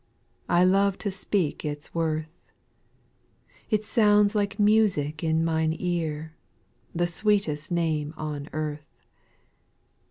I 0.49 0.63
love 0.63 0.97
to 1.05 1.11
speak 1.11 1.63
its 1.63 1.93
worth; 1.93 2.31
It 3.69 3.83
sounds 3.83 4.33
like 4.33 4.57
music 4.59 5.23
in 5.23 5.45
mine 5.45 5.75
ear, 5.77 6.33
The 6.95 7.05
sweetest 7.05 7.69
name 7.69 8.15
on 8.17 8.49
earth. 8.51 8.95